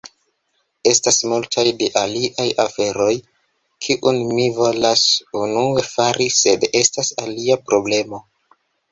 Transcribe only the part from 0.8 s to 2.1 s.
Estas multaj de